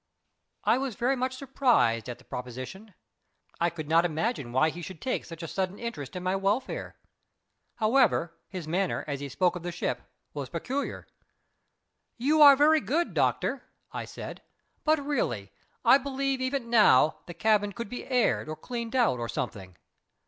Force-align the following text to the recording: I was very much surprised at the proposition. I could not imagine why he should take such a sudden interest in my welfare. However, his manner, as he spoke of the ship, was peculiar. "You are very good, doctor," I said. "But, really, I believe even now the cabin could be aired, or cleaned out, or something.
I 0.63 0.79
was 0.79 0.95
very 0.95 1.15
much 1.15 1.35
surprised 1.35 2.09
at 2.09 2.17
the 2.17 2.23
proposition. 2.23 2.95
I 3.59 3.69
could 3.69 3.87
not 3.87 4.03
imagine 4.03 4.51
why 4.51 4.71
he 4.71 4.81
should 4.81 4.99
take 4.99 5.25
such 5.25 5.43
a 5.43 5.47
sudden 5.47 5.77
interest 5.77 6.15
in 6.15 6.23
my 6.23 6.35
welfare. 6.35 6.95
However, 7.75 8.33
his 8.49 8.67
manner, 8.67 9.05
as 9.07 9.19
he 9.19 9.29
spoke 9.29 9.55
of 9.55 9.61
the 9.61 9.71
ship, 9.71 10.01
was 10.33 10.49
peculiar. 10.49 11.05
"You 12.17 12.41
are 12.41 12.55
very 12.55 12.81
good, 12.81 13.13
doctor," 13.13 13.61
I 13.91 14.05
said. 14.05 14.41
"But, 14.83 14.97
really, 14.97 15.51
I 15.85 15.99
believe 15.99 16.41
even 16.41 16.71
now 16.71 17.19
the 17.27 17.35
cabin 17.35 17.71
could 17.71 17.87
be 17.87 18.07
aired, 18.07 18.49
or 18.49 18.55
cleaned 18.55 18.95
out, 18.95 19.19
or 19.19 19.29
something. 19.29 19.77